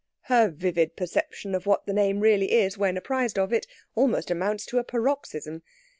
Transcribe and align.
Her 0.21 0.49
vivid 0.49 0.95
perception 0.95 1.53
of 1.53 1.67
what 1.67 1.85
the 1.85 1.93
name 1.93 2.21
really 2.21 2.53
is, 2.53 2.75
when 2.75 2.97
apprised 2.97 3.37
of 3.37 3.53
it, 3.53 3.67
almost 3.93 4.31
amounts 4.31 4.65
to 4.65 4.79
a 4.79 4.83
paroxysm. 4.83 5.61